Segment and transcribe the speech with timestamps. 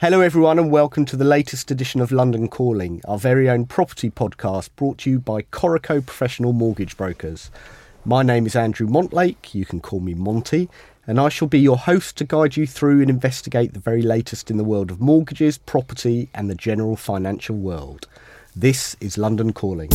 [0.00, 4.12] Hello, everyone, and welcome to the latest edition of London Calling, our very own property
[4.12, 7.50] podcast brought to you by Coreco Professional Mortgage Brokers.
[8.04, 10.68] My name is Andrew Montlake, you can call me Monty,
[11.08, 14.52] and I shall be your host to guide you through and investigate the very latest
[14.52, 18.06] in the world of mortgages, property, and the general financial world.
[18.54, 19.90] This is London Calling.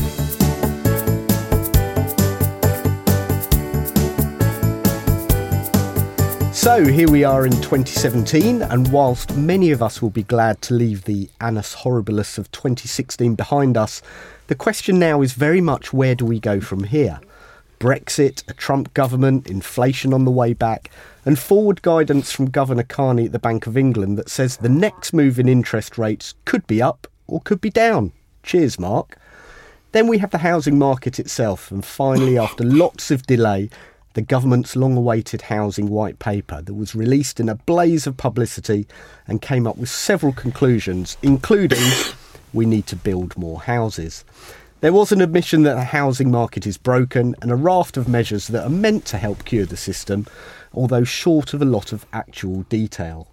[6.64, 10.74] So here we are in 2017, and whilst many of us will be glad to
[10.74, 14.02] leave the annus horribilis of 2016 behind us,
[14.48, 17.20] the question now is very much where do we go from here?
[17.82, 20.90] Brexit, a Trump government, inflation on the way back,
[21.26, 25.12] and forward guidance from Governor Carney at the Bank of England that says the next
[25.12, 28.14] move in interest rates could be up or could be down.
[28.42, 29.18] Cheers, Mark.
[29.92, 33.70] Then we have the housing market itself, and finally, after lots of delay,
[34.14, 38.88] the government's long awaited housing white paper that was released in a blaze of publicity
[39.28, 41.82] and came up with several conclusions, including
[42.54, 44.24] we need to build more houses.
[44.82, 48.48] There was an admission that the housing market is broken and a raft of measures
[48.50, 50.28] that are meant to help cure the system,
[50.74, 53.28] although short of a lot of actual detail.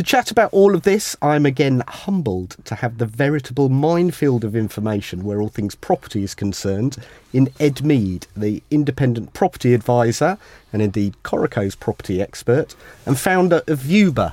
[0.00, 4.56] To chat about all of this, I'm again humbled to have the veritable minefield of
[4.56, 6.96] information where all things property is concerned
[7.34, 10.38] in Ed Mead, the independent property advisor
[10.72, 14.32] and indeed Coreco's property expert and founder of Viewber.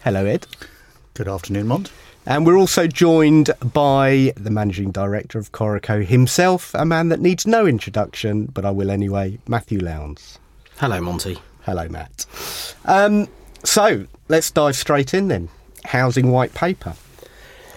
[0.00, 0.46] Hello, Ed.
[1.12, 1.92] Good afternoon, Mont.
[2.24, 7.46] And we're also joined by the managing director of Coreco himself, a man that needs
[7.46, 10.38] no introduction, but I will anyway, Matthew Lowndes.
[10.78, 11.36] Hello, Monty.
[11.64, 12.24] Hello, Matt.
[12.86, 13.28] Um,
[13.64, 15.48] so let's dive straight in then.
[15.86, 16.94] Housing white paper.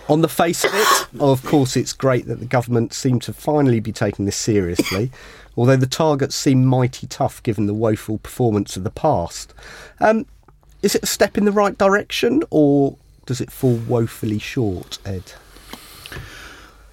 [0.08, 3.80] On the face of it, of course, it's great that the government seem to finally
[3.80, 5.12] be taking this seriously,
[5.58, 9.54] although the targets seem mighty tough given the woeful performance of the past.
[10.00, 10.26] Um,
[10.82, 15.34] is it a step in the right direction, or does it fall woefully short, Ed?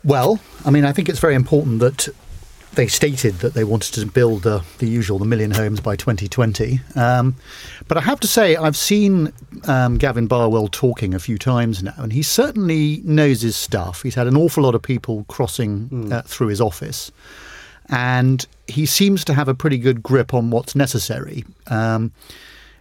[0.03, 2.09] Well, I mean, I think it's very important that
[2.75, 6.81] they stated that they wanted to build the, the usual, the million homes by 2020.
[6.97, 7.37] Um,
[7.87, 9.33] but I have to say, I've seen
[9.65, 14.03] um, Gavin Barwell talking a few times now, and he certainly knows his stuff.
[14.03, 16.13] He's had an awful lot of people crossing mm.
[16.13, 17.13] uh, through his office,
[17.91, 21.45] and he seems to have a pretty good grip on what's necessary.
[21.67, 22.13] Um,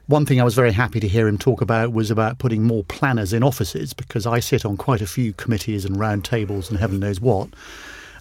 [0.07, 2.83] one thing I was very happy to hear him talk about was about putting more
[2.83, 6.79] planners in offices because I sit on quite a few committees and round tables and
[6.79, 7.49] heaven knows what.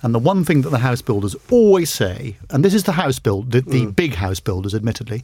[0.02, 3.18] And the one thing that the house builders always say, and this is the house
[3.18, 3.96] build, the, the mm.
[3.96, 5.22] big house builders, admittedly,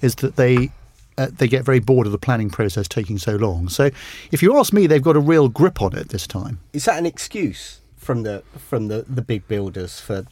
[0.00, 0.70] is that they
[1.18, 3.68] uh, they get very bored of the planning process taking so long.
[3.68, 3.90] So,
[4.32, 6.60] if you ask me, they've got a real grip on it this time.
[6.72, 10.26] Is that an excuse from the from the, the big builders for?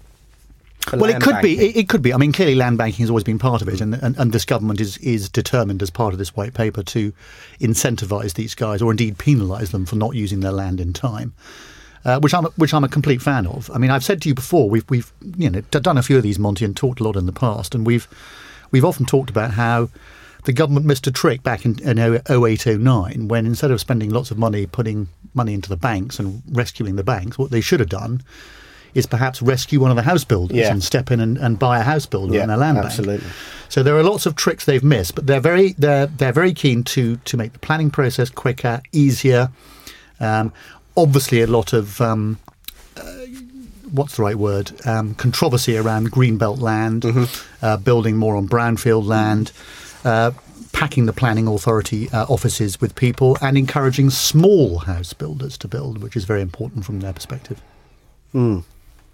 [0.81, 1.57] for well, it could banking?
[1.57, 1.67] be.
[1.69, 2.13] It, it, could be.
[2.13, 4.45] I mean, clearly, land banking has always been part of it, and, and, and this
[4.45, 7.13] government is is determined, as part of this white paper, to
[7.61, 11.33] incentivise these guys, or indeed penalise them for not using their land in time
[12.05, 13.71] uh, which I'm which I'm a complete fan of.
[13.71, 16.23] I mean, I've said to you before, we've we've you know done a few of
[16.23, 18.09] these Monty and talked a lot in the past, and we've
[18.71, 19.89] we've often talked about how
[20.45, 24.39] the government missed a trick back in, in 0809 when instead of spending lots of
[24.39, 28.23] money putting money into the banks and rescuing the banks, what they should have done
[28.95, 30.71] is perhaps rescue one of the house builders yeah.
[30.71, 33.19] and step in and, and, buy a house builder yeah, and a land absolutely.
[33.19, 33.33] bank.
[33.69, 36.85] So there are lots of tricks they've missed, but they're very they're they're very keen
[36.85, 39.51] to to make the planning process quicker, easier.
[40.21, 40.53] Um,
[40.97, 42.39] obviously a lot of um,
[42.97, 43.03] uh,
[43.91, 47.65] what's the right word um, controversy around greenbelt land, mm-hmm.
[47.65, 49.53] uh, building more on brownfield land.
[50.05, 50.33] Uh,
[50.75, 56.03] packing the planning authority uh, offices with people and encouraging small house builders to build,
[56.03, 57.63] which is very important from their perspective.
[58.35, 58.65] Mm.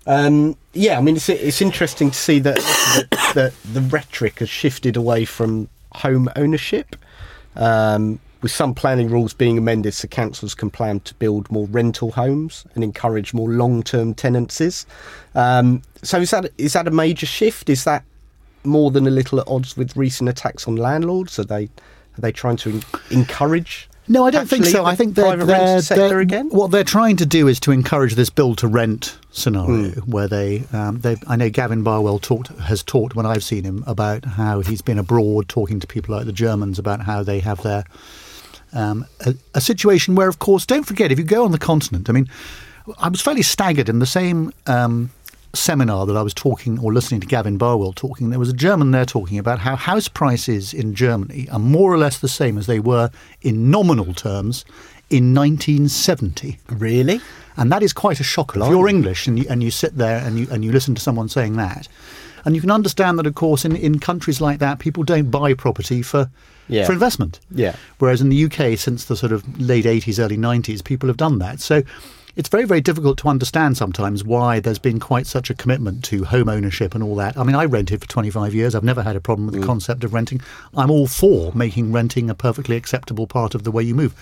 [0.07, 4.49] Um, yeah, I mean, it's, it's interesting to see that the, the, the rhetoric has
[4.49, 6.97] shifted away from home ownership.
[7.57, 12.13] Um, with some planning rules being amended so councils can plan to build more rental
[12.13, 14.87] homes and encourage more long-term tenancies.
[15.35, 17.69] Um, so is that is that a major shift?
[17.69, 18.05] Is that
[18.65, 21.39] more than a little at odds with recent attacks on landlords?
[21.39, 22.81] Are they are they trying to
[23.11, 24.85] encourage no, I don't think so.
[24.85, 26.49] I think they're, they're, they're again.
[26.49, 30.09] What they're trying to do is to encourage this build to rent scenario, mm.
[30.09, 33.85] where they, um, they, I know Gavin Barwell talked has talked when I've seen him
[33.87, 37.63] about how he's been abroad talking to people like the Germans about how they have
[37.63, 37.85] their
[38.73, 42.09] um, a, a, situation where, of course, don't forget, if you go on the continent,
[42.09, 42.29] I mean,
[42.99, 45.11] I was fairly staggered in the same um,
[45.55, 48.31] seminar that I was talking or listening to Gavin Barwell talking.
[48.31, 51.99] There was a German there talking about how house prices in Germany are more or
[51.99, 53.11] less the same as they were
[53.43, 54.65] in nominal terms
[55.11, 56.59] in 1970.
[56.69, 57.21] Really?
[57.57, 58.57] And that is quite a shock.
[58.57, 61.01] If you're English and you, and you sit there and you, and you listen to
[61.03, 61.89] someone saying that,
[62.45, 65.55] And you can understand that, of course, in, in countries like that, people don't buy
[65.55, 66.31] property for
[66.71, 66.87] Yeah.
[66.87, 67.41] for investment.
[67.51, 67.77] Yeah.
[67.99, 71.39] Whereas in the UK, since the sort of late 80s, early 90s, people have done
[71.39, 71.61] that.
[71.61, 71.83] So
[72.37, 76.25] it's very, very difficult to understand sometimes why there's been quite such a commitment to
[76.25, 77.37] home ownership and all that.
[77.37, 78.75] I mean, I rented for 25 years.
[78.75, 79.67] I've never had a problem with the mm.
[79.67, 80.41] concept of renting.
[80.77, 84.15] I'm all for making renting a perfectly acceptable part of the way you move.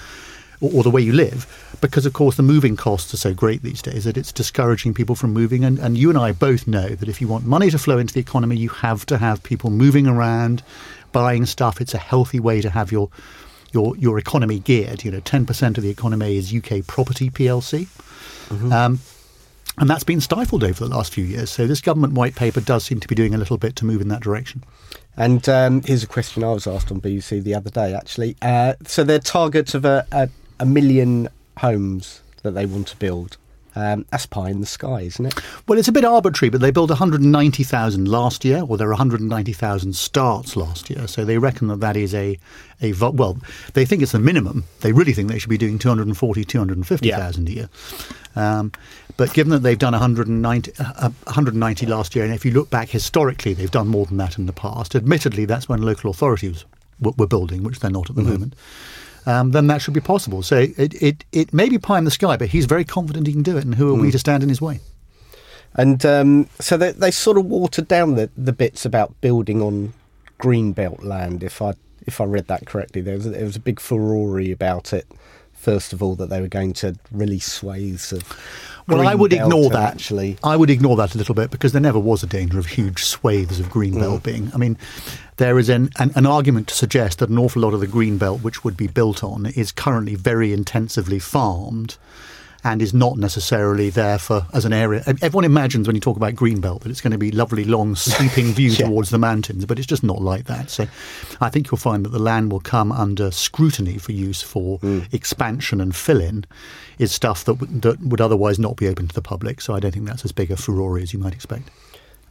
[0.61, 1.47] Or, or the way you live,
[1.81, 5.15] because of course the moving costs are so great these days that it's discouraging people
[5.15, 5.63] from moving.
[5.63, 8.13] And, and you and I both know that if you want money to flow into
[8.13, 10.65] the economy, you have to have people moving around,
[11.13, 11.81] buying stuff.
[11.81, 13.11] It's a healthy way to have your
[13.73, 15.05] your your economy geared.
[15.05, 17.87] You know, ten percent of the economy is UK property PLC,
[18.73, 19.01] um,
[19.79, 21.51] and that's been stifled over the last few years.
[21.51, 24.01] So this government white paper does seem to be doing a little bit to move
[24.01, 24.65] in that direction.
[25.17, 28.37] And um, here's a question I was asked on BBC the other day, actually.
[28.41, 30.29] Uh, so their target of a, a,
[30.61, 31.29] a million
[31.59, 33.37] homes that they want to build.
[33.79, 35.35] Um, that's pie in the sky, isn't it?
[35.69, 39.93] Well, it's a bit arbitrary, but they built 190,000 last year, or there were 190,000
[39.95, 41.07] starts last year.
[41.07, 42.37] So they reckon that that is a,
[42.83, 43.39] a vo- well,
[43.75, 44.65] they think it's the minimum.
[44.81, 47.69] They really think they should be doing 240, 250,000 a year.
[48.35, 48.73] Um,
[49.17, 52.89] but given that they've done 190, uh, 190 last year, and if you look back
[52.89, 54.97] historically, they've done more than that in the past.
[54.97, 56.65] Admittedly, that's when local authorities
[57.01, 58.55] w- were building, which they're not at the moment.
[59.29, 60.43] Um, then that should be possible.
[60.43, 63.35] So it, it, it may be pie in the sky, but he's very confident he
[63.35, 63.65] can do it.
[63.65, 64.81] And who are we to stand in his way?
[65.75, 69.93] And um, so they, they sort of watered down the, the bits about building on
[70.41, 71.43] greenbelt land.
[71.43, 71.75] If I
[72.07, 75.07] if I read that correctly, there was a, there was a big furore about it.
[75.69, 78.25] First of all, that they were going to release swathes of.
[78.87, 79.93] Well, I would ignore that.
[79.93, 82.65] Actually, I would ignore that a little bit because there never was a danger of
[82.65, 84.01] huge swathes of green mm.
[84.01, 84.51] belt being.
[84.55, 84.79] I mean,
[85.37, 88.17] there is an, an, an argument to suggest that an awful lot of the green
[88.17, 91.99] belt which would be built on is currently very intensively farmed
[92.69, 95.03] and is not necessarily there for as an area.
[95.23, 97.97] Everyone imagines when you talk about green belt that it's going to be lovely, long,
[97.97, 98.87] sweeping view Yeah.
[98.87, 100.69] towards the mountains, but it's just not like that.
[100.69, 100.87] So,
[101.41, 104.79] I think you'll find that the land will come under scrutiny for use for
[105.13, 106.45] expansion and fill in.
[106.99, 109.61] Is stuff that would, that would otherwise not be open to the public.
[109.63, 111.71] So, I don't think that's as big a furore as you might expect.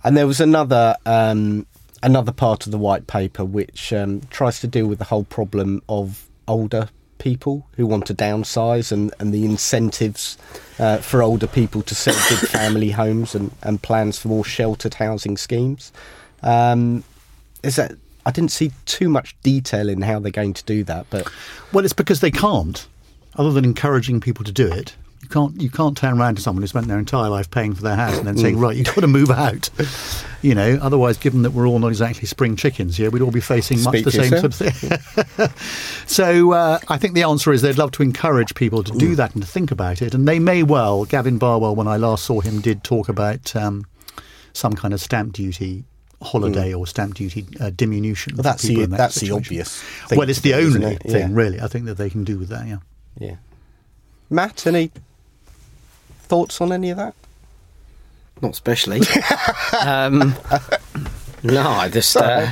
[0.04, 1.66] And there was another um,
[2.04, 5.82] another part of the white paper which um, tries to deal with the whole problem
[5.90, 10.38] of older people who want to downsize and, and the incentives
[10.80, 14.96] uh, for older people to sell big family homes and, and plans for more sheltered
[14.96, 15.92] housing schemes.
[16.44, 17.04] Um,
[17.64, 17.94] is that
[18.26, 21.30] I didn't see too much detail in how they're going to do that, but
[21.72, 22.86] Well, it's because they can't,
[23.36, 24.96] other than encouraging people to do it.
[25.28, 27.82] You can't you can't turn around to someone who spent their entire life paying for
[27.82, 29.70] their house and then saying, right, you've got to move out.
[30.44, 33.42] You know, otherwise, given that we're all not exactly spring chickens here, we'd all be
[33.42, 35.50] facing much Speak the same sort of thing.
[36.06, 39.34] so uh, I think the answer is they'd love to encourage people to do that
[39.34, 40.14] and to think about it.
[40.14, 43.88] And they may well, Gavin Barwell, when I last saw him, did talk about um,
[44.54, 45.84] some kind of stamp duty
[46.22, 48.36] holiday or stamp duty uh, diminution.
[48.36, 49.84] Well, that's the that that's the obvious.
[50.12, 51.02] Well, it's the only it?
[51.02, 51.28] thing, Yeah.
[51.32, 52.78] really, I think that they can do with that, yeah.
[53.18, 53.36] Yeah.
[54.30, 54.92] Matt, any
[56.28, 57.16] thoughts on any of that?
[58.42, 59.02] Not especially.
[59.86, 60.36] um,
[61.44, 62.16] no, I just.
[62.16, 62.52] Uh,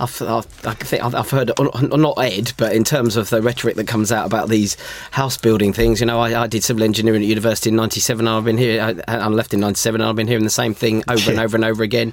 [0.00, 3.40] I've, I've, I think I've I've heard, uh, not Ed, but in terms of the
[3.40, 4.76] rhetoric that comes out about these
[5.12, 8.36] house building things, you know, I, I did civil engineering at university in '97, and
[8.36, 8.82] I've been here.
[9.06, 11.56] I, I left in '97, and I've been hearing the same thing over and over
[11.56, 12.12] and over again.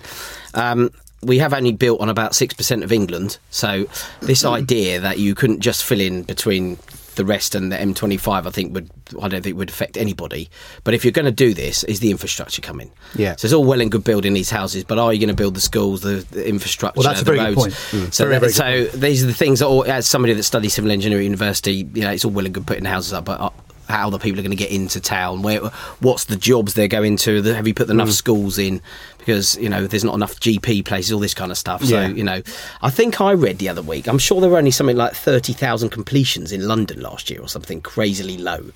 [0.53, 0.91] Um,
[1.23, 3.87] we have only built on about six percent of England, so
[4.21, 6.77] this idea that you couldn't just fill in between
[7.15, 8.89] the rest and the M25, I think would
[9.21, 10.49] I don't think would affect anybody.
[10.83, 12.91] But if you're going to do this, is the infrastructure coming?
[13.15, 13.35] Yeah.
[13.35, 15.55] So it's all well and good building these houses, but are you going to build
[15.55, 17.73] the schools, the, the infrastructure, Well, that's a the very good point.
[17.73, 18.13] Mm.
[18.13, 20.91] So, Very, very so these are the things that, all, as somebody that studies civil
[20.91, 23.53] engineering at university, you know, it's all well and good putting houses up, but.
[23.91, 25.43] How the people are going to get into town?
[25.43, 25.59] Where,
[25.99, 27.43] what's the jobs they're going to?
[27.43, 28.13] Have you put enough Mm.
[28.13, 28.81] schools in?
[29.19, 31.83] Because you know there's not enough GP places, all this kind of stuff.
[31.83, 32.07] So Yeah.
[32.07, 32.41] you know,
[32.81, 34.07] I think I read the other week.
[34.07, 37.47] I'm sure there were only something like thirty thousand completions in London last year, or
[37.47, 38.71] something crazily low.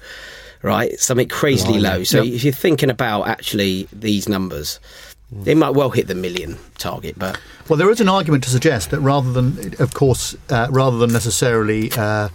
[0.62, 2.04] Right, something crazily low.
[2.04, 2.34] So Yep.
[2.36, 4.80] if you're thinking about actually these numbers,
[5.32, 8.90] they might well hit the million target, but Well, there is an argument to suggest
[8.92, 12.30] that rather than, of course, uh, rather than necessarily uh,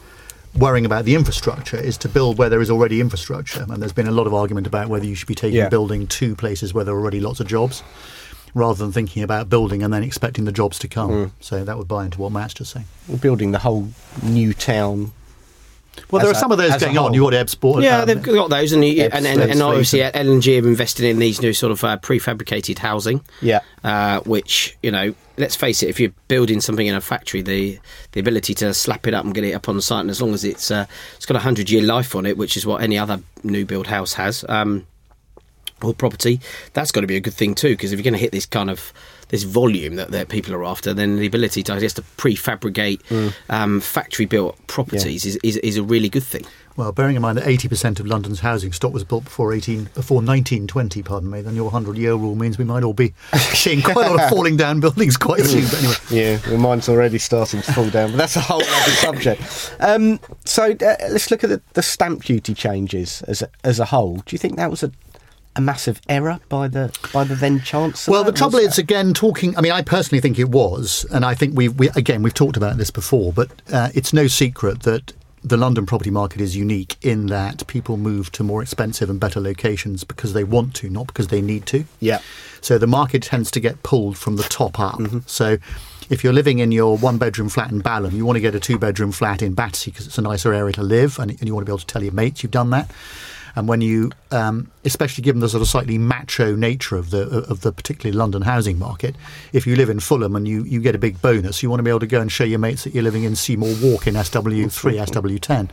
[0.57, 3.65] worrying about the infrastructure, is to build where there is already infrastructure.
[3.69, 5.69] And there's been a lot of argument about whether you should be taking Yeah.
[5.69, 7.83] building to places where there are already lots of jobs,
[8.55, 11.11] rather than thinking about building and then expecting the jobs to come.
[11.11, 11.25] Hmm.
[11.41, 12.87] So that would buy into what Matt's just saying.
[13.21, 13.89] Building the whole
[14.23, 15.13] new town.
[16.11, 17.13] Well, As there are a- some of those going on.
[17.13, 17.15] whole.
[17.15, 17.83] You've got Ebsport.
[17.83, 20.11] Yeah, um, they've got those, and, you, Ebbs- and, and, and obviously Fleet.
[20.15, 23.21] L&G have invested in these new sort of uh, prefabricated housing.
[23.43, 23.61] Yeah.
[23.85, 27.79] Uh, which you know, let's face it, if you're building something in a factory, the
[28.13, 30.33] the ability to slap it up and get it up on site, and as long
[30.35, 32.99] as it's uh, it's got a hundred year life on it, which is what any
[32.99, 34.45] other new build house has.
[34.49, 34.87] Um,
[35.83, 36.41] or property,
[36.75, 37.71] that's got to be a good thing too.
[37.71, 38.93] Because if you're going to hit this kind of
[39.31, 43.01] this volume that, that people are after, then the ability to I guess to prefabricate
[43.49, 46.45] um, factory built properties is, is is a really good thing.
[46.77, 50.19] Well, bearing in mind that 80% of London's housing stock was built before 18, before
[50.19, 54.07] 1920, pardon me, then your 100 year rule means we might all be seeing quite
[54.07, 55.65] a lot of falling down buildings quite soon.
[55.65, 58.91] But anyway, Yeah, well, mine's already starting to fall down, but that's a whole other
[58.93, 59.75] subject.
[59.81, 63.87] Um, so uh, let's look at the, the stamp duty changes as a, as a
[63.87, 64.19] whole.
[64.19, 64.93] Do you think that was a,
[65.57, 68.13] a massive error by the by the then chancellor?
[68.13, 69.57] Well, the trouble is, again, talking.
[69.57, 72.57] I mean, I personally think it was, and I think we've we, again we've talked
[72.57, 76.97] about this before, but uh, it's no secret that the London property market is unique
[77.03, 81.07] in that people move to more expensive and better locations because they want to, not
[81.07, 81.85] because they need to.
[81.99, 82.21] Yeah.
[82.61, 85.01] So the market tends to get pulled from the top up.
[85.27, 85.57] So
[86.11, 88.61] if you're living in your one bedroom flat in Balham, you want to get a
[88.61, 91.55] two bedroom flat in Battersea because it's a nicer area to live and, and you
[91.55, 92.91] want to be able to tell your mates you've done that.
[93.57, 97.63] And when you, um, especially given the sort of slightly macho nature of the of
[97.63, 99.17] the particularly London housing market,
[99.53, 101.85] if you live in Fulham and you, you get a big bonus, you want to
[101.85, 104.15] be able to go and show your mates that you're living in Seymour Walk in
[104.15, 105.71] SW3, SW10.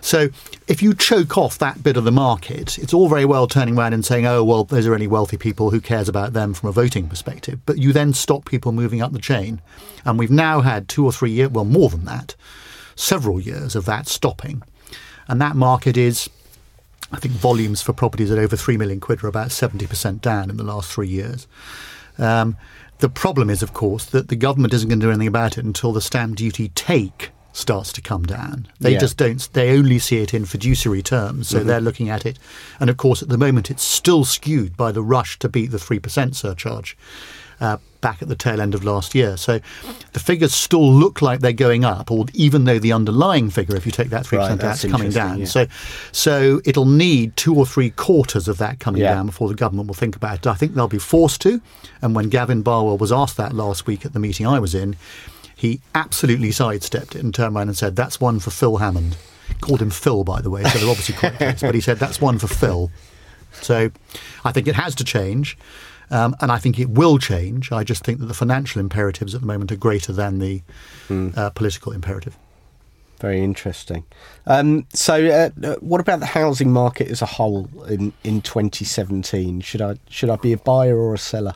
[0.00, 0.28] So
[0.66, 3.94] if you choke off that bit of the market, it's all very well turning around
[3.94, 6.72] and saying, oh, well, those are only wealthy people, who cares about them from a
[6.72, 7.60] voting perspective?
[7.66, 9.60] But you then stop people moving up the chain.
[10.04, 12.36] And we've now had two or three years, well, more than that,
[12.94, 14.62] several years of that stopping.
[15.26, 16.30] And that market is,
[17.12, 20.56] I think, volumes for properties at over 3 million quid are about 70% down in
[20.56, 21.46] the last three years.
[22.18, 22.56] Um,
[22.98, 25.64] the problem is, of course, that the government isn't going to do anything about it
[25.64, 28.68] until the stamp duty take starts to come down.
[28.80, 28.98] They Yeah.
[28.98, 31.48] just don't, they only see it in fiduciary terms.
[31.48, 32.38] So they're looking at it.
[32.78, 35.78] And of course, at the moment, it's still skewed by the rush to beat the
[35.78, 36.96] 3% surcharge.
[37.60, 39.36] Uh, back at the tail end of last year.
[39.36, 39.58] So
[40.12, 43.84] the figures still look like they're going up, or even though the underlying figure, if
[43.84, 45.40] you take that 3% Right, out, that's is coming down.
[45.40, 45.44] yeah.
[45.46, 45.66] So
[46.12, 49.14] so it'll need two or three quarters of that coming Yeah.
[49.14, 50.46] down before the government will think about it.
[50.46, 51.60] I think they'll be forced to.
[52.00, 54.94] And when Gavin Barwell was asked that last week at the meeting I was in,
[55.56, 59.16] he absolutely sidestepped it and turned around and said, That's one for Phil Hammond.
[59.60, 61.60] Called him Phil, by the way, so they're obviously quite close.
[61.62, 62.92] But he said, That's one for Phil.
[63.60, 63.90] So
[64.44, 65.58] I think it has to change.
[66.10, 67.70] Um, and I think it will change.
[67.72, 70.62] I just think that the financial imperatives at the moment are greater than the
[71.10, 72.36] uh, political imperative.
[73.20, 74.04] Very interesting.
[74.46, 79.60] Um, so, uh, uh, what about the housing market as a whole in, in 2017?
[79.60, 81.54] Should I should I be a buyer or a seller?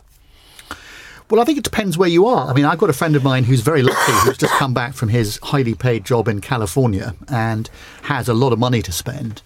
[1.30, 2.50] Well, I think it depends where you are.
[2.50, 4.92] I mean, I've got a friend of mine who's very lucky, who's just come back
[4.92, 7.71] from his highly paid job in California and
[8.02, 9.40] has a lot of money to spend.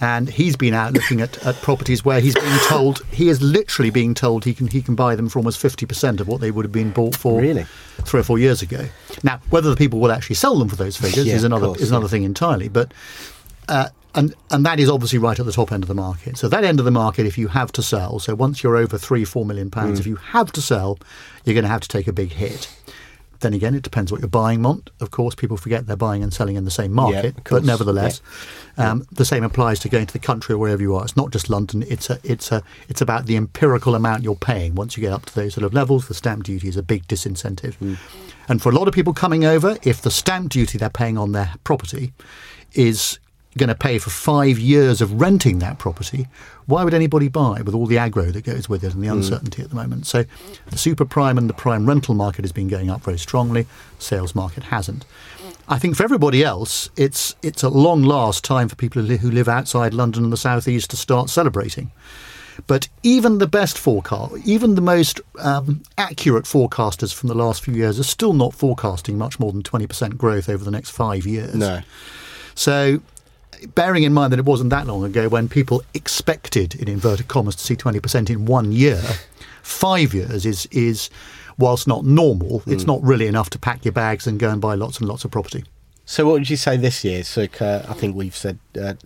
[0.00, 3.90] And he's been out looking at, at properties where he's being told he is literally
[3.90, 6.52] being told he can he can buy them for almost fifty percent of what they
[6.52, 7.66] would have been bought for Really?
[8.04, 8.86] three or four years ago.
[9.24, 11.80] Now, whether the people will actually sell them for those figures Yeah, is another course,
[11.80, 12.68] is another thing entirely.
[12.68, 12.92] But
[13.68, 16.38] uh, and and that is obviously right at the top end of the market.
[16.38, 18.98] So that end of the market, if you have to sell, so once you're over
[18.98, 20.98] three four million pounds, if you have to sell,
[21.44, 22.68] you're going to have to take a big hit.
[23.40, 24.62] Then again, it depends what you're buying.
[24.62, 27.64] Mont, of course, people forget they're buying and selling in the same market, course, but
[27.64, 28.20] nevertheless,
[28.76, 31.04] um, the same applies to going to the country or wherever you are.
[31.04, 31.84] It's not just London.
[31.88, 34.74] It's a, it's a, it's about the empirical amount you're paying.
[34.74, 37.06] Once you get up to those sort of levels, the stamp duty is a big
[37.06, 37.76] disincentive.
[38.48, 41.32] And for a lot of people coming over, if the stamp duty they're paying on
[41.32, 42.12] their property
[42.72, 43.18] is
[43.56, 46.28] going to pay for five years of renting that property,
[46.66, 49.62] why would anybody buy with all the aggro that goes with it and the uncertainty
[49.62, 50.06] at the moment?
[50.06, 50.24] So
[50.70, 53.66] the super prime and the prime rental market has been going up very strongly.
[53.98, 55.04] Sales market hasn't.
[55.68, 59.16] I think for everybody else, it's it's a long last time for people who li-
[59.18, 61.90] who live outside London and the southeast to start celebrating.
[62.66, 67.74] But even the best forecast, even the most um, accurate forecasters from the last few
[67.74, 71.54] years are still not forecasting much more than 20% growth over the next five years.
[71.54, 71.82] No.
[72.56, 73.00] So,
[73.74, 77.56] bearing in mind that it wasn't that long ago when people expected, in inverted commas,
[77.56, 79.02] to see 20% in one year,
[79.62, 81.10] five years is, is
[81.58, 84.74] whilst not normal, it's not really enough to pack your bags and go and buy
[84.74, 85.64] lots and lots of property.
[86.04, 87.22] So, what would you say this year?
[87.22, 88.58] So, uh, I think we've said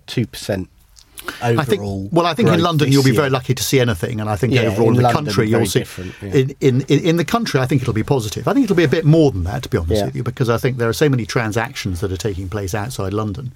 [0.06, 0.68] two percent
[1.42, 1.60] overall.
[1.60, 2.12] I think.
[2.12, 3.16] Well, I think in London you'll be year.
[3.20, 5.48] very lucky to see anything, and I think Yeah, overall in in the London, country
[5.48, 5.80] you'll see.
[5.80, 6.34] different, yeah.
[6.60, 8.46] In, in in the country, I think it'll be positive.
[8.48, 10.06] I think it'll be a bit more than that, to be honest Yeah.
[10.06, 13.12] with you, because I think there are so many transactions that are taking place outside
[13.12, 13.52] London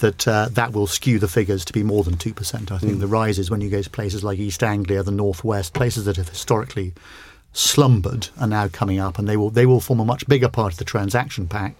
[0.00, 2.72] that uh, that will skew the figures to be more than two percent.
[2.72, 6.04] I think the rises when you go to places like East Anglia, the Northwest, places
[6.06, 6.92] that have historically
[7.52, 10.72] slumbered are now coming up, and they will they will form a much bigger part
[10.72, 11.74] of the transaction pack,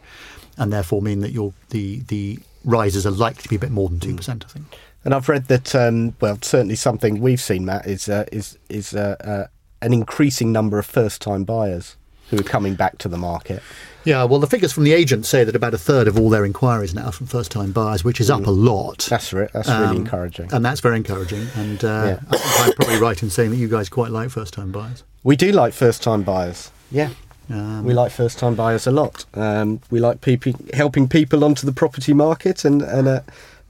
[0.56, 3.88] and therefore mean that your the the rises are likely to be a bit more
[3.88, 4.44] than two percent.
[4.48, 4.66] I think.
[5.04, 8.94] And I've read that, um, well, certainly something we've seen, Matt, is uh, is is
[8.94, 9.46] uh, uh,
[9.82, 11.96] an increasing number of first-time buyers
[12.30, 13.62] who are coming back to the market.
[14.04, 16.44] Yeah, well, the figures from the agents say that about a third of all their
[16.44, 19.06] inquiries now from first-time buyers, which is up a lot.
[19.10, 19.50] That's right.
[19.52, 20.48] That's really Um, encouraging.
[20.52, 21.46] and that's very encouraging.
[21.54, 22.18] And uh, Yeah.
[22.30, 25.02] I I'm probably right in saying that you guys quite like first-time buyers.
[25.22, 26.70] We do like first time buyers.
[26.90, 27.10] Yeah.
[27.50, 29.26] Um, we like first time buyers a lot.
[29.34, 33.20] Um, we like people helping people onto the property market and and uh,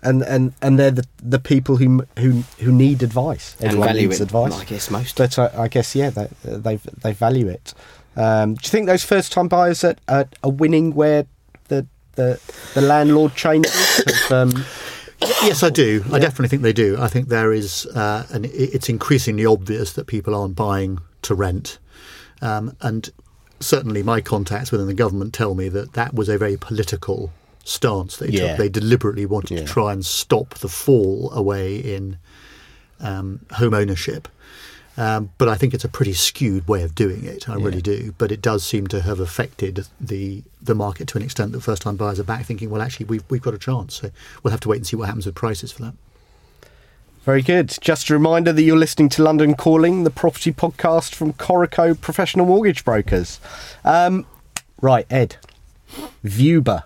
[0.05, 3.57] and, and and they're the, the people who who who need advice.
[3.61, 4.25] and Everyone value needs it.
[4.25, 4.53] advice.
[4.61, 5.17] I guess most.
[5.17, 7.75] But uh, I guess yeah, they they they value it.
[8.17, 11.27] Um, do you think those first time buyers are, are, are winning where
[11.69, 12.41] the the
[12.75, 13.75] the landlord changes?
[14.29, 14.65] have, um,
[15.43, 16.05] Yes, I do.
[16.13, 16.97] I definitely think they do.
[17.01, 21.79] I think there is, uh, and it's increasingly obvious that people aren't buying to rent.
[22.43, 23.09] Um, and
[23.59, 27.33] certainly my contacts within the government tell me that that was a very political
[27.65, 28.49] stance they Yeah.
[28.51, 28.59] took.
[28.59, 29.61] They deliberately wanted Yeah.
[29.61, 32.19] to try and stop the fall away in
[33.01, 34.29] um, home ownership.
[34.97, 37.49] Um, but I think it's a pretty skewed way of doing it.
[37.49, 38.15] I really do.
[38.17, 41.83] But it does seem to have affected the the market to an extent that first
[41.83, 43.95] time buyers are back thinking, well, actually, we've we've got a chance.
[43.97, 44.11] So
[44.43, 45.95] we'll have to wait and see what happens with prices for that.
[47.25, 47.77] Very good.
[47.81, 52.47] Just a reminder that you're listening to London Calling, the property podcast from Coreco Professional
[52.47, 53.41] Mortgage Brokers.
[53.85, 54.27] Um,
[54.81, 55.37] right, Ed,
[56.25, 56.85] Viewber.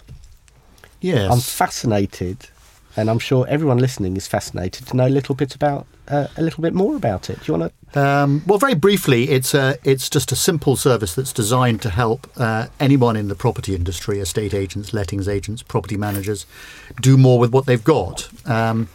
[1.01, 1.31] Yes.
[1.31, 2.49] I'm fascinated,
[2.97, 6.43] and I'm sure everyone listening is fascinated to know a little bit about uh, a
[6.43, 7.41] little bit more about it.
[7.41, 8.01] Do you want to?
[8.01, 12.31] Um, well, very briefly, it's a, it's just a simple service that's designed to help
[12.37, 16.47] uh, anyone in the property industry, estate agents, lettings agents, property managers,
[17.01, 18.29] do more with what they've got.
[18.47, 18.89] Um,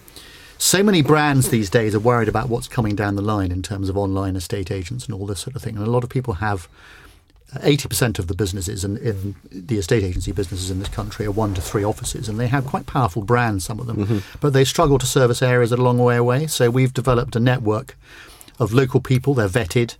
[0.57, 3.89] so many brands these days are worried about what's coming down the line in terms
[3.89, 5.75] of online estate agents and all this sort of thing.
[5.75, 6.67] And a lot of people have uh,
[7.55, 11.53] 80% of the businesses in, in the estate agency businesses in this country are one
[11.53, 14.37] to three offices, and they have quite powerful brands, some of them, mm-hmm.
[14.41, 16.47] but they struggle to service areas that are a long way away.
[16.47, 17.97] So we've developed a network
[18.59, 19.95] of local people, they're vetted.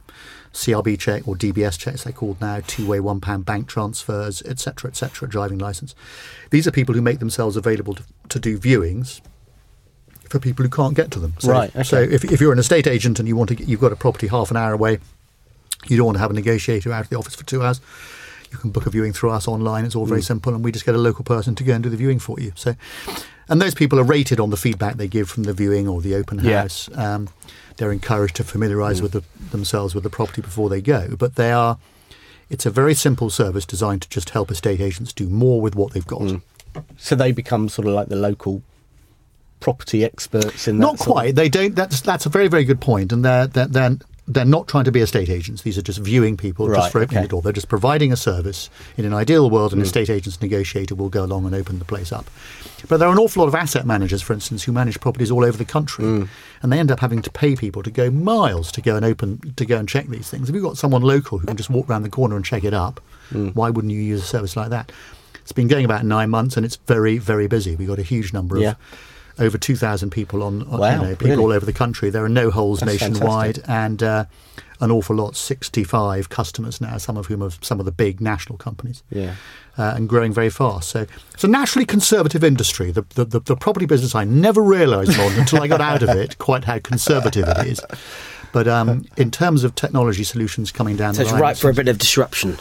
[0.53, 5.57] CRB check or DBS checks they're called now, two-way one-pound bank transfers, etc., etc., driving
[5.57, 5.95] license.
[6.51, 9.19] These are people who make themselves available to, to do viewings
[10.29, 11.33] for people who can't get to them.
[11.39, 11.83] So, Right, okay.
[11.83, 13.95] So if, if you're an estate agent and you want to, get, you've got a
[13.95, 14.99] property half an hour away,
[15.87, 17.81] you don't want to have a negotiator out of the office for two hours.
[18.51, 19.83] You can book a viewing through us online.
[19.83, 20.25] It's all very mm.
[20.25, 22.39] simple, and we just get a local person to go and do the viewing for
[22.39, 22.51] you.
[22.55, 22.75] So,
[23.49, 26.15] and those people are rated on the feedback they give from the viewing or the
[26.15, 26.61] open Yeah.
[26.61, 26.89] house.
[26.95, 27.29] Um,
[27.77, 29.03] they're encouraged to familiarise mm.
[29.03, 31.15] with the, themselves with the property before they go.
[31.17, 31.79] But they are.
[32.49, 35.93] It's a very simple service designed to just help estate agents do more with what
[35.93, 36.21] they've got.
[36.21, 36.41] Mm.
[36.97, 38.61] So they become sort of like the local
[39.59, 40.85] property experts in that.
[40.85, 41.35] Not quite.
[41.35, 41.75] They don't.
[41.75, 44.91] That's that's a very very good point, and they're they're they're, they're not trying to
[44.91, 45.63] be estate agents.
[45.63, 47.25] These are just viewing people Right, just for opening okay.
[47.25, 47.41] the door.
[47.41, 48.69] They're just providing a service.
[48.95, 49.83] In an ideal world, an hmm.
[49.83, 52.29] estate agent's negotiator will go along and open the place up.
[52.87, 55.43] But there are an awful lot of asset managers, for instance, who manage properties all
[55.43, 56.23] over the country, hmm.
[56.61, 59.53] and they end up having to pay people to go miles to go and open
[59.55, 60.47] to go and check these things.
[60.47, 62.73] If you've got someone local who can just walk round the corner and check it
[62.73, 63.49] up, hmm.
[63.49, 64.91] why wouldn't you use a service like that?
[65.41, 67.75] It's been going about nine months, and it's very very busy.
[67.75, 68.75] We've got a huge number of Yeah.
[69.39, 71.43] Over 2,000 people on, on Wow, you know, people really?
[71.43, 72.09] all over the country.
[72.09, 73.69] There are no holes That's nationwide fantastic.
[73.69, 74.25] and uh,
[74.79, 78.57] an awful lot, 65 customers now, some of whom are some of the big national
[78.57, 79.03] companies.
[79.09, 79.35] Yeah.
[79.77, 80.89] Uh, and growing very fast.
[80.89, 82.91] So it's a naturally conservative industry.
[82.91, 86.09] The, the, the, the property business, I never realised, Lon, until I got out of
[86.09, 87.81] it, quite how conservative it is.
[88.51, 91.73] But um, in terms of technology solutions coming down So the it's ripe for a
[91.73, 92.57] bit of disruption.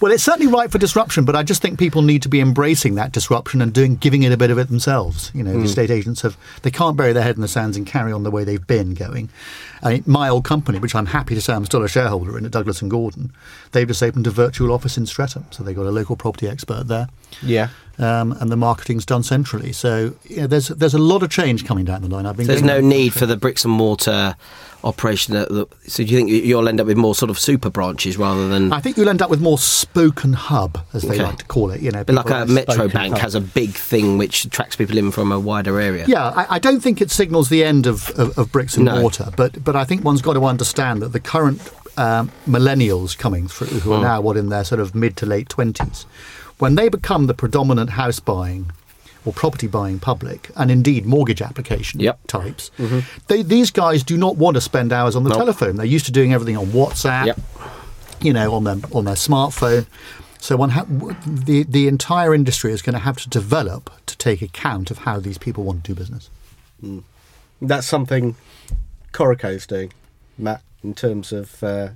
[0.00, 2.94] Well, it's certainly right for disruption, but I just think people need to be embracing
[2.94, 5.30] that disruption and doing giving it a bit of it themselves.
[5.34, 5.64] You know, the hmm.
[5.64, 8.30] estate agents have they can't bury their head in the sands and carry on the
[8.30, 9.28] way they've been going.
[9.82, 12.44] I mean, my old company, which I'm happy to say I'm still a shareholder in
[12.44, 13.32] at Douglas and Gordon,
[13.72, 16.88] they've just opened a virtual office in Streatham, so they've got a local property expert
[16.88, 17.08] there.
[17.42, 17.68] Yeah.
[18.00, 21.84] Um, and the marketing's done centrally, so yeah, there's there's a lot of change coming
[21.84, 22.24] down the line.
[22.24, 22.46] I've been.
[22.46, 24.36] So there's no need for the bricks and mortar
[24.82, 25.34] operation.
[25.34, 28.16] That, that, so do you think you'll end up with more sort of super branches
[28.16, 31.24] rather than I think you'll end up with more spoken hub, as they Okay.
[31.24, 31.82] like to call it.
[31.82, 33.20] You know, But like a Metro Bank hub.
[33.22, 36.06] has a big thing which attracts people in from a wider area.
[36.08, 38.98] Yeah, I, I don't think it signals the end of, of, of bricks and No.
[38.98, 41.60] mortar, but but I think one's got to understand that the current
[41.98, 45.50] um, millennials coming through, who are now what in their sort of mid to late
[45.50, 46.06] twenties,
[46.60, 48.70] when they become the predominant house buying
[49.26, 52.26] or property buying public, and indeed mortgage application Yep.
[52.26, 52.70] types,
[53.28, 55.38] they, these guys do not want to spend hours on the Nope.
[55.38, 55.76] telephone.
[55.76, 57.40] They're used to doing everything on WhatsApp Yep.
[58.22, 59.84] you know, on their on their smartphone.
[60.38, 60.86] So one ha-
[61.26, 65.20] the the entire industry is going to have to develop to take account of how
[65.20, 66.30] these people want to do business.
[67.60, 68.36] That's something
[69.12, 69.92] Coreco's doing,
[70.38, 71.88] Matt, in terms of uh,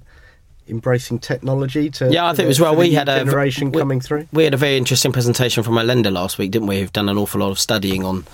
[0.68, 2.74] embracing technology to Yeah, I think the- as well.
[2.74, 4.26] We had a generation we- coming through.
[4.32, 6.80] We had a very interesting presentation from a lender last week, didn't we?
[6.80, 8.24] Who've done an awful lot of studying on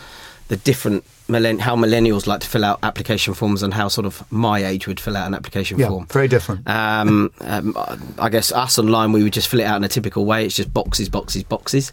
[0.48, 4.30] the different millenn- how millennials like to fill out application forms and how sort of
[4.32, 6.06] my age would fill out an application Yeah, form.
[6.06, 6.68] very different.
[6.68, 7.76] Um, um,
[8.18, 10.44] I guess us online, we would just fill it out in a typical way.
[10.46, 11.92] It's just boxes, boxes, boxes.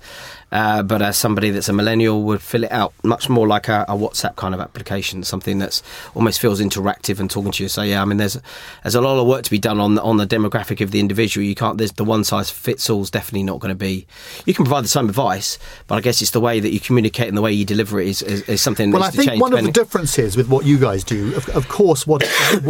[0.50, 3.84] Uh, but as somebody that's a millennial would fill it out much more like a,
[3.90, 5.84] a WhatsApp kind of application, something that's
[6.16, 7.68] almost feels interactive and talking to you.
[7.68, 8.40] So yeah, I mean, there's
[8.84, 11.02] there's a lot of work to be done on the, on the demographic of the
[11.02, 11.44] individual.
[11.46, 11.78] You can't.
[11.78, 14.08] There's the one size fits all is definitely not going to be.
[14.46, 17.28] You can provide the same advice, but I guess it's the way that you communicate
[17.28, 18.92] and the way you deliver it is, is, is something.
[18.92, 21.68] Well, I to think one of the differences with what you guys do, of, of
[21.68, 22.26] course, what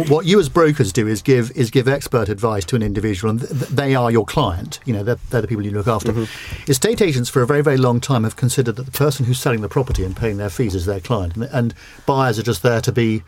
[0.08, 3.40] what you as brokers do is give is give expert advice to an individual, and
[3.40, 4.80] th- they are your client.
[4.84, 6.12] You know, they're, they're the people you look after.
[6.12, 6.70] Mm-hmm.
[6.70, 9.60] Estate agents, for a very very long time, have considered that the person who's selling
[9.60, 11.74] the property and paying their fees is their client, and, and
[12.06, 13.22] buyers are just there to be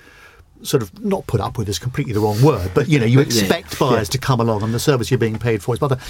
[0.63, 3.21] sort of not put up with is completely the wrong word, but you know, you
[3.31, 5.79] expect buyers to come along and the service you're being paid for is.
[5.79, 6.01] But the,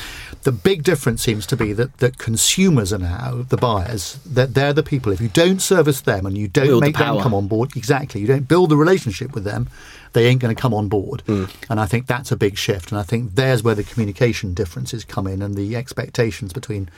[0.42, 4.18] the big difference seems to be that, that consumers are now the buyers.
[4.26, 5.12] That they're the people.
[5.12, 7.76] If you don't service them and you don't Build the make them come on board,
[7.76, 9.68] exactly, you don't build the relationship with them,
[10.12, 11.22] they ain't going to come on board.
[11.22, 11.44] Hmm.
[11.68, 12.90] And I think that's a big shift.
[12.90, 16.88] And I think there's where the communication differences come in and the expectations between,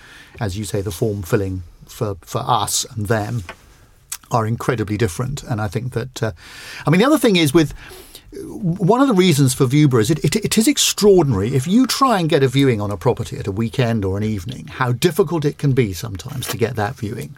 [0.41, 3.45] as you say, the form filling for for us and them
[4.33, 5.43] are incredibly different.
[5.43, 6.33] And I think that, uh,
[6.87, 7.75] I mean, the other thing is with
[8.33, 11.55] one of the reasons for Viewber is it, it, it is extraordinary.
[11.55, 14.23] If you try and get a viewing on a property at a weekend or an
[14.23, 17.37] evening, how difficult it can be sometimes to get that viewing.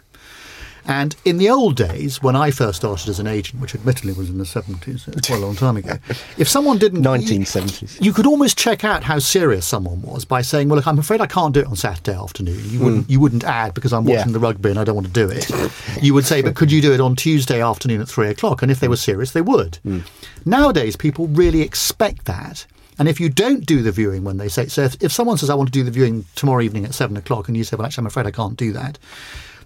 [0.87, 4.29] And in the old days, when I first started as an agent, which admittedly was
[4.29, 5.97] in the 70s, it's uh, quite a long time ago,
[6.37, 7.03] if someone didn't.
[7.03, 8.01] 1970s.
[8.03, 11.21] You could almost check out how serious someone was by saying, "Well, look, I'm afraid
[11.21, 13.11] I can't do it on Saturday afternoon." You wouldn't, hmm.
[13.11, 14.17] you wouldn't add because I'm Yeah.
[14.17, 15.49] watching the rugby and I don't want to do it.
[16.01, 18.71] You would say, "But could you do it on Tuesday afternoon at three o'clock?" And
[18.71, 18.99] if they were hmm.
[19.11, 19.77] serious, they would.
[19.83, 19.99] Hmm.
[20.45, 22.65] Nowadays, people really expect that.
[22.97, 25.49] And if you don't do the viewing when they say, so if, if someone says,
[25.49, 27.85] I want to do the viewing tomorrow evening at seven o'clock, and you say, well,
[27.85, 28.97] actually, I'm afraid I can't do that,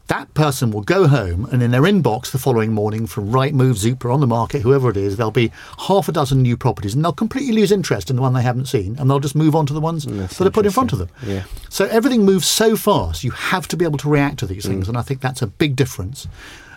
[0.09, 4.11] that person will go home and in their inbox the following morning from Rightmove, Zoopla,
[4.11, 5.51] on the market, whoever it is, there'll be
[5.87, 8.65] half a dozen new properties and they'll completely lose interest in the one they haven't
[8.65, 10.99] seen and they'll just move on to the ones that are put in front of
[10.99, 11.09] them.
[11.25, 11.43] Yeah.
[11.69, 14.89] So everything moves so fast, you have to be able to react to these things,
[14.89, 16.27] and I think that's a big difference.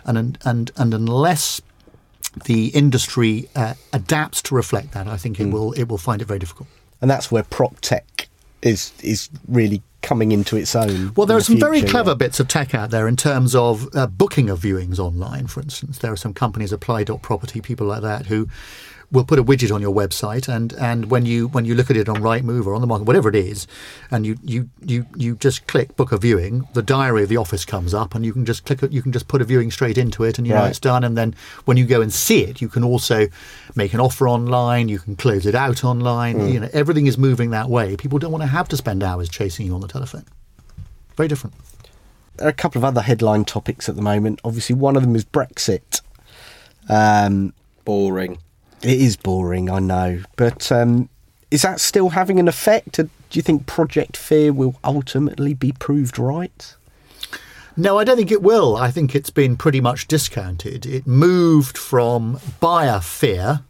[0.05, 1.61] And and and unless
[2.45, 6.25] the industry uh, adapts to reflect that, I think it will it will find it
[6.25, 6.67] very difficult.
[7.01, 8.27] and that's where prop tech
[8.61, 11.13] is is really coming into its own.
[11.15, 12.15] Well, there are some the very clever yeah.
[12.15, 15.97] bits of tech out there in terms of uh, booking of viewings online, for instance.
[15.97, 18.47] There are some companies, Apply.property, people like that, who
[19.13, 21.95] will put a widget on your website and, and when you when you look at
[21.95, 23.67] it on Rightmove or on the market, whatever it is,
[24.09, 27.63] and you, you, you, you just click book a viewing, the diary of the office
[27.63, 29.99] comes up and you can just click it, you can just put a viewing straight
[29.99, 31.03] into it and you know it's done.
[31.03, 33.27] And then when you go and see it, you can also
[33.75, 36.39] make an offer online, you can close it out online.
[36.39, 36.53] Mm.
[36.53, 37.95] You know, everything is moving that way.
[37.95, 40.25] People don't want to have to spend hours chasing you on the telephone.
[41.15, 41.55] Very different.
[42.37, 44.41] There are a couple of other headline topics at the moment.
[44.43, 46.01] Obviously, one of them is Brexit.
[46.89, 47.53] Um,
[47.85, 48.39] boring.
[48.83, 51.09] It is boring, I know, but um,
[51.51, 52.93] is that still having an effect?
[52.93, 56.75] Do you think Project Fear will ultimately be proved right?
[57.75, 58.75] No, I don't think it will.
[58.75, 60.85] I think it's been pretty much discounted.
[60.85, 63.61] It moved from buyer fear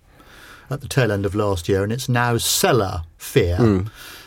[0.69, 3.58] at the tail end of last year, and it's now seller fear.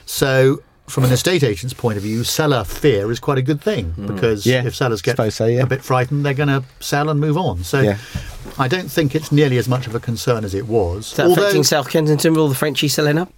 [0.07, 3.92] So, from an estate agent's point of view, seller fear is quite a good thing
[4.07, 5.62] because Yeah, if sellers get so, yeah.
[5.62, 7.64] a bit frightened, they're going to sell and move on.
[7.64, 7.99] So, Yeah.
[8.59, 11.11] I don't think it's nearly as much of a concern as it was.
[11.11, 13.31] Is that affecting South Kensington with all the Frenchies selling up?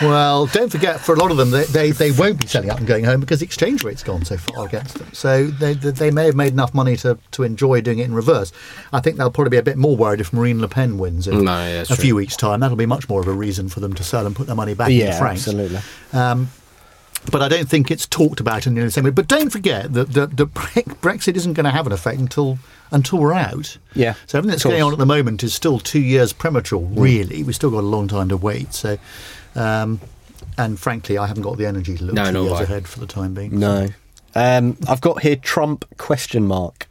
[0.00, 2.78] Well, don't forget, for a lot of them, they, they, they won't be selling up
[2.78, 5.08] and going home because the exchange rate's gone so far against them.
[5.12, 8.14] So they, they, they may have made enough money to, to enjoy doing it in
[8.14, 8.52] reverse.
[8.92, 11.44] I think they'll probably be a bit more worried if Marine Le Pen wins in
[11.44, 11.96] No, yeah, a true.
[11.96, 12.60] few weeks' time.
[12.60, 14.74] That'll be much more of a reason for them to sell and put their money
[14.74, 15.46] back in yeah, francs.
[15.46, 15.78] absolutely.
[16.12, 16.48] Um,
[17.30, 19.10] but I don't think it's talked about in the same way.
[19.10, 22.58] But don't forget that the, the Brexit isn't going to have an effect until
[22.90, 23.78] until we're out.
[23.94, 26.80] Yeah, So everything that's going on at the moment is still two years premature.
[26.80, 28.74] Really, we've still got a long time to wait.
[28.74, 28.98] So,
[29.54, 29.98] um,
[30.58, 32.62] and frankly, I haven't got the energy to look No, two years I.
[32.64, 33.58] ahead for the time being.
[33.58, 33.88] No.
[34.34, 36.86] Um, I've got here Trump question mark.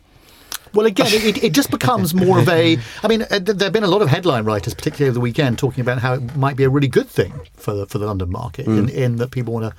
[0.73, 2.77] Well, again, it, it just becomes more of a.
[3.03, 5.59] I mean, uh, there have been a lot of headline writers, particularly over the weekend,
[5.59, 8.31] talking about how it might be a really good thing for the, for the London
[8.31, 9.75] market, in, in that people want to.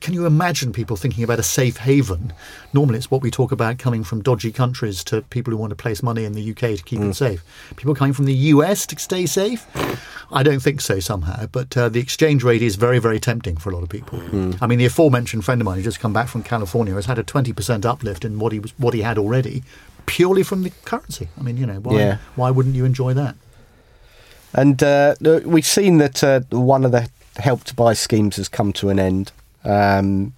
[0.00, 2.32] Can you imagine people thinking about a safe haven?
[2.72, 5.76] Normally, it's what we talk about coming from dodgy countries to people who want to
[5.76, 7.42] place money in the UK to keep it safe.
[7.76, 9.66] People coming from the US to stay safe?
[10.30, 11.46] I don't think so somehow.
[11.46, 14.20] But uh, the exchange rate is very, very tempting for a lot of people.
[14.60, 17.18] I mean, the aforementioned friend of mine who just come back from California has had
[17.18, 19.62] a 20% uplift in what he was what he had already,
[20.06, 21.28] purely from the currency.
[21.38, 22.16] I mean, you know, why, Yeah.
[22.36, 23.36] why wouldn't you enjoy that?
[24.54, 28.72] And uh, we've seen that uh, one of the help to buy schemes has come
[28.74, 29.32] to an end.
[29.64, 30.32] Um,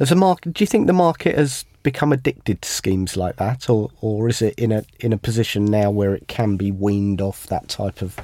[0.00, 3.68] as a market, do you think the market has become addicted to schemes like that,
[3.70, 7.20] or or is it in a in a position now where it can be weaned
[7.20, 8.16] off that type of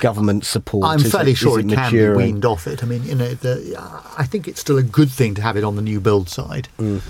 [0.00, 0.84] government support?
[0.86, 2.82] I'm Is fairly it, sure it, it can be weaned off it.
[2.82, 3.74] I mean, you know, the,
[4.18, 6.68] I think it's still a good thing to have it on the new build side
[6.78, 7.00] Mm.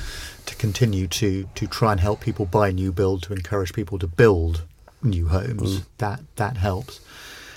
[0.46, 4.06] to continue to to try and help people buy new build, to encourage people to
[4.06, 4.62] build
[5.02, 5.80] new homes.
[5.80, 5.84] Mm.
[5.98, 7.00] That that helps.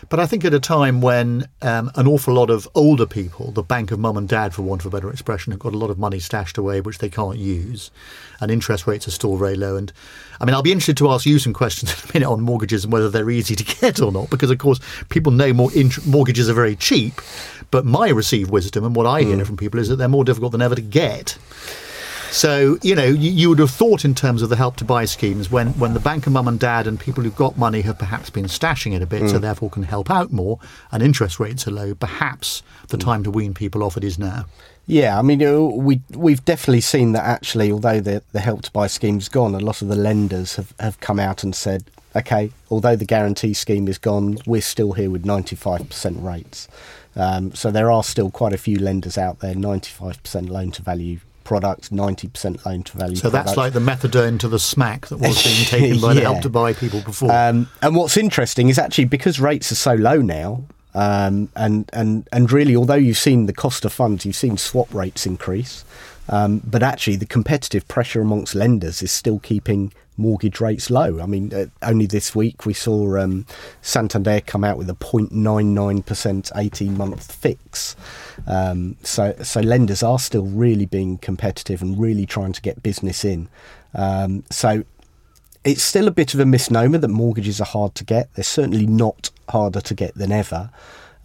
[0.10, 3.62] But I think at a time when um, an awful lot of older people, the
[3.62, 5.92] bank of mum and dad, for want of a better expression, have got a lot
[5.92, 7.92] of money stashed away which they can't use,
[8.42, 9.78] and interest rates are still very low.
[9.78, 9.94] And
[10.42, 12.86] I mean, I'll be interested to ask you some questions in a minute on mortgages
[12.86, 16.06] and whether they're easy to get or not, because of course people know more int-
[16.08, 17.22] mortgages are very cheap.
[17.72, 20.54] But my received wisdom and what I hear from people is that they're more difficult
[20.54, 21.38] than ever to get.
[22.32, 25.06] So, you know, you, you would have thought in terms of the help to buy
[25.06, 27.98] schemes when, when the bank of mum and dad and people who've got money have
[27.98, 30.60] perhaps been stashing it a bit, so therefore can help out more,
[30.92, 34.46] and interest rates are low, perhaps the time to wean people off it is now.
[34.86, 37.72] Yeah, I mean, we we've definitely seen that actually.
[37.72, 41.00] Although the the help to buy scheme's gone, a lot of the lenders have, have
[41.00, 41.84] come out and said,
[42.16, 46.68] okay, although the guarantee scheme is gone, we're still here with ninety five percent rates.
[47.16, 50.72] Um, so there are still quite a few lenders out there, ninety five percent loan
[50.72, 53.16] to value products, ninety percent loan to value.
[53.16, 56.42] So that's like the methadone to the smack that was being taken by the help
[56.42, 57.32] to buy people before.
[57.32, 62.30] Um, and what's interesting is actually because rates are so low now, um, and and
[62.32, 65.84] and really, although you've seen the cost of funds, you've seen swap rates increase,
[66.30, 71.20] um, but actually the competitive pressure amongst lenders is still keeping mortgage rates low.
[71.22, 73.46] I mean, uh, only this week we saw um,
[73.82, 77.96] Santander come out with a 0.99% 18 month fix.
[78.46, 83.26] Um, so so lenders are still really being competitive and really trying to get business
[83.26, 83.50] in.
[83.96, 84.84] Um, so
[85.64, 88.34] it's still a bit of a misnomer that mortgages are hard to get.
[88.36, 90.70] They're certainly not harder to get than ever.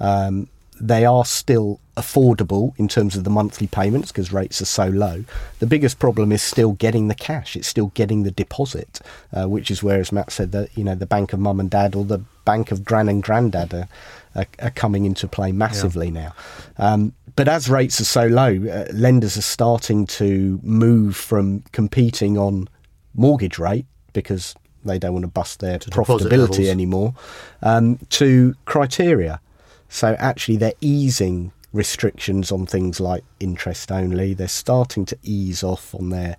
[0.00, 0.48] Um,
[0.80, 5.24] they are still affordable in terms of the monthly payments because rates are so low.
[5.60, 7.56] The biggest problem is still getting the cash.
[7.56, 9.00] It's still getting the deposit,
[9.32, 11.70] uh, which is where, as Matt said, that you know the bank of mum and
[11.70, 13.88] dad or the bank of gran and granddad are,
[14.34, 16.34] are, are coming into play massively now.
[16.78, 22.38] Um, but as rates are so low, uh, lenders are starting to move from competing
[22.38, 22.68] on
[23.14, 24.54] mortgage rate because
[24.84, 27.14] they don't want to bust their To profitability anymore
[27.62, 29.40] um, to criteria.
[29.88, 34.32] So actually, they're easing restrictions on things like interest only.
[34.32, 36.36] They're starting to ease off on their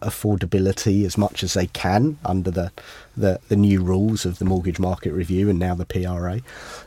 [0.00, 2.72] affordability as much as they can under the
[3.16, 6.40] the, the new rules of the mortgage market review and now the PRA.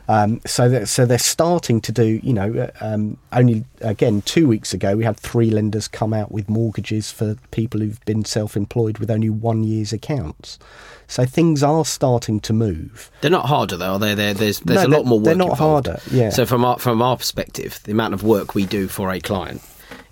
[0.08, 2.18] Um, so that, so they're starting to do.
[2.22, 6.32] You know, uh, um, only again two weeks ago we had three lenders come out
[6.32, 10.58] with mortgages for people who've been self-employed with only one year's accounts.
[11.06, 13.10] So things are starting to move.
[13.20, 14.14] They're not harder though, are they?
[14.14, 15.86] They're, there's there's No, a lot more work they're not involved.
[15.88, 16.30] harder, yeah.
[16.30, 19.60] So from our from our perspective, the amount of work we do for a client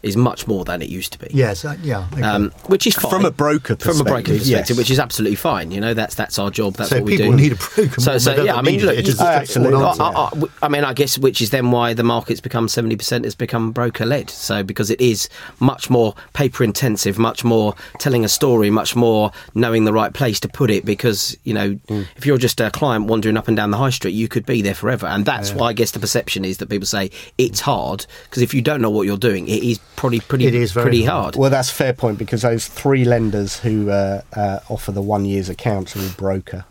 [0.03, 1.29] is much more than it used to be.
[1.33, 2.07] yes, uh, yeah.
[2.13, 2.23] okay.
[2.23, 3.11] Um, which is fine.
[3.11, 4.77] From a broker from a broker perspective, perspective, yes.
[4.79, 5.71] which is absolutely fine.
[5.71, 6.75] You know, that's that's our job.
[6.75, 7.37] That's so what we people do.
[7.37, 8.01] need a broker.
[8.01, 9.01] So, so yeah, I mean, look, it.
[9.01, 9.77] It is a absolutely.
[9.79, 10.47] straightforward I, answer.
[10.47, 13.25] I- I- I mean, I guess which is then why the market's become seventy percent
[13.25, 14.31] has become broker led.
[14.31, 15.29] So because it is
[15.61, 20.39] much more paper intensive, much more telling a story, much more knowing the right place
[20.41, 20.85] to put it.
[20.85, 22.07] Because you know, Mm.
[22.17, 24.63] if you're just a client wandering up and down the high street, you could be
[24.63, 25.07] there forever.
[25.07, 28.55] And that's why I guess the perception is that people say it's hard because if
[28.55, 31.23] you don't know what you're doing, it is probably pretty It is very pretty hard.
[31.23, 31.37] hard.
[31.37, 35.25] Well, that's a fair point because those three lenders who uh, uh, offer the one
[35.25, 36.65] year's accounts are all broker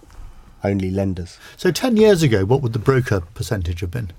[0.63, 1.37] only lenders.
[1.57, 4.11] So ten years ago, what would the broker percentage have been?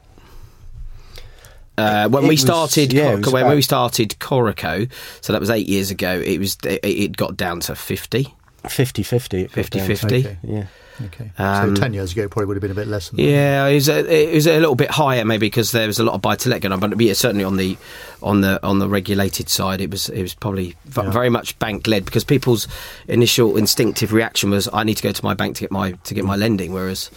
[1.79, 5.41] Uh, when It we was- started, yeah, Cor- when about- we started Coreco, so that
[5.41, 6.21] was eight years ago.
[6.25, 8.35] It was it, it got down to fifty.
[8.69, 9.47] 50 50.
[9.49, 10.37] 50 50 Okay.
[10.45, 10.67] Yeah.
[11.07, 13.17] Okay, Um, so ten years ago, it probably would have been a bit less than
[13.17, 13.23] that.
[13.23, 16.05] Yeah, it was a, it was a little bit higher maybe because there was a
[16.05, 17.77] lot of buy to let going on, but yeah, certainly on the
[18.23, 21.11] on the on the regulated side, it was it was probably Yeah.
[21.11, 22.69] very much bank led because people's
[23.09, 26.15] initial instinctive reaction was I need to go to my bank to get my to
[26.15, 27.11] get my lending, whereas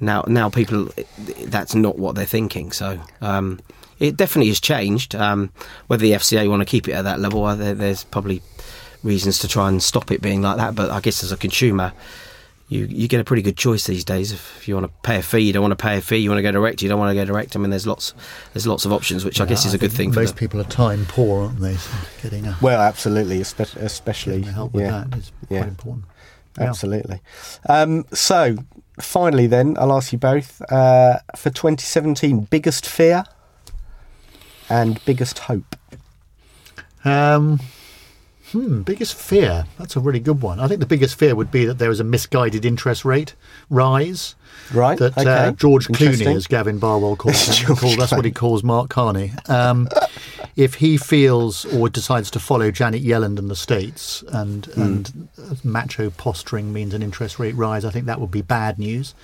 [0.00, 0.88] now now people
[1.44, 2.72] that's not what they're thinking.
[2.72, 3.00] So.
[3.20, 3.60] Um,
[4.00, 5.16] it definitely has changed.
[5.16, 5.50] Um,
[5.88, 8.42] whether the FCA want to keep it at that level, there, there's probably
[9.02, 10.76] reasons to try and stop it being like that.
[10.76, 11.92] But I guess as a consumer,
[12.68, 14.32] you you get a pretty good choice these days.
[14.32, 16.18] If you want to pay a fee, you don't want to pay a fee.
[16.18, 17.56] You want to go direct, you don't want to go direct.
[17.56, 18.12] I mean, there's lots
[18.52, 20.60] there's lots of options, which I guess is a good thing for Most the, people
[20.60, 21.74] are time poor, aren't they?
[21.76, 24.42] So getting a Well, absolutely, espe- especially.
[24.42, 25.58] help with yeah, that is yeah.
[25.60, 26.04] quite important.
[26.58, 26.64] Yeah.
[26.68, 27.20] Absolutely.
[27.68, 28.56] Um, so,
[29.00, 33.24] finally, then, I'll ask you both uh, for 2017, biggest fear
[34.68, 35.76] and biggest hope.
[37.04, 37.60] Um,
[38.52, 39.66] hmm, biggest fear.
[39.78, 40.60] That's a really good one.
[40.60, 43.34] I think the biggest fear would be that there is a misguided interest rate
[43.70, 44.34] rise.
[44.72, 44.98] Right?
[44.98, 45.30] That okay.
[45.30, 49.32] uh, George Clooney, as Gavin Barwell calls him, that's what he calls Mark Carney.
[49.46, 49.88] Um,
[50.56, 54.82] if he feels or decides to follow Janet Yellen and the states, and Hmm.
[54.82, 55.28] and
[55.64, 59.14] macho posturing means an interest rate rise, I think that would be bad news.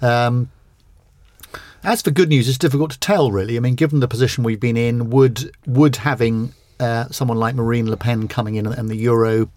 [0.00, 0.50] Um,
[1.84, 3.56] as for good news, it's difficult to tell, really.
[3.56, 7.88] I mean, given the position we've been in, would would having uh, someone like Marine
[7.88, 9.48] Le Pen coming in and the euro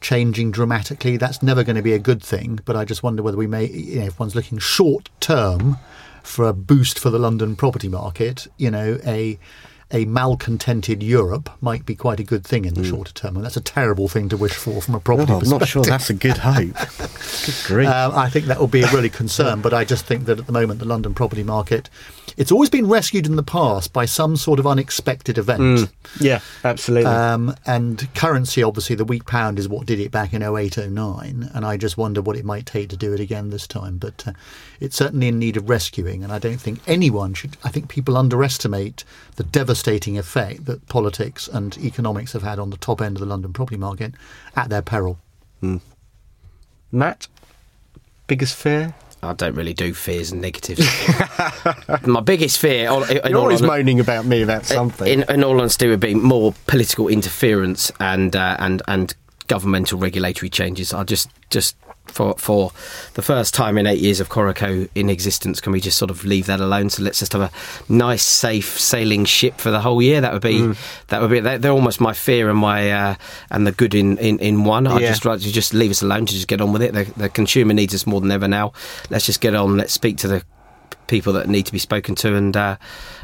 [0.00, 2.60] changing dramatically, that's never going to be a good thing.
[2.64, 5.78] But I just wonder whether we may, you know, if one's looking short term
[6.22, 9.38] for a boost for the London property market, you know, a
[9.92, 13.56] a malcontented Europe might be quite a good thing in the shorter term, and that's
[13.56, 15.60] a terrible thing to wish for from a property Oh, I'm perspective.
[15.60, 16.74] not sure that's a good hope.
[17.46, 17.88] good grief.
[17.88, 20.46] Um, I think that will be a really concern, but I just think that at
[20.46, 21.90] the moment the London property market,
[22.38, 25.90] it's always been rescued in the past by some sort of unexpected event.
[26.18, 27.10] yeah, absolutely.
[27.10, 31.50] Um, and currency, obviously, the weak pound is what did it back in 08, 09,
[31.54, 33.98] and I just wonder what it might take to do it again this time.
[33.98, 34.32] But uh,
[34.80, 37.58] it's certainly in need of rescuing, and I don't think anyone should.
[37.62, 39.04] I think people underestimate
[39.36, 39.44] the
[39.82, 43.52] devastating effect that politics and economics have had on the top end of the London
[43.52, 44.14] property market
[44.54, 45.18] at their peril.
[46.92, 47.26] Matt,
[48.28, 48.94] biggest fear?
[49.24, 50.80] I don't really do fears and negatives.
[52.06, 55.06] My biggest fear, all- in You're all always hon- moaning about me about something.
[55.06, 59.14] In, in all honesty, would be more political interference and uh, and and
[59.48, 60.92] governmental regulatory changes.
[60.92, 62.72] I just just for for
[63.14, 66.24] the first time in eight years of Coreco in existence, can we just sort of
[66.24, 66.90] leave that alone?
[66.90, 67.50] So let's just have a
[67.92, 70.20] nice, safe sailing ship for the whole year.
[70.20, 70.76] That would be Mm.
[71.08, 73.14] that would be they're, almost my fear and my uh,
[73.50, 74.86] and the good in in, in one.
[74.86, 76.92] I'd just like to just leave us alone to just get on with it.
[76.92, 78.72] The, the consumer needs us more than ever now.
[79.08, 79.76] Let's just get on.
[79.76, 80.42] Let's speak to the
[81.06, 82.76] people that need to be spoken to and uh,